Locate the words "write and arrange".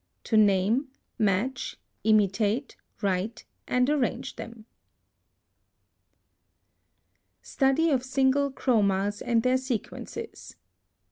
3.03-4.35